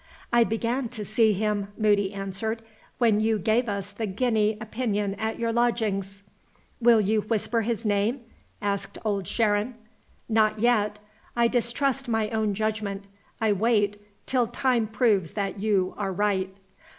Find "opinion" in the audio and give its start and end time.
4.59-5.13